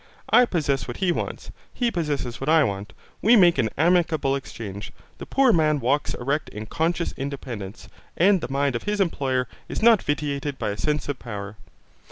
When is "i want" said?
2.49-2.91